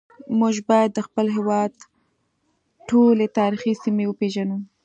[0.39, 1.71] موږ باید د خپل هیواد
[2.89, 4.57] ټولې تاریخي سیمې وپیژنو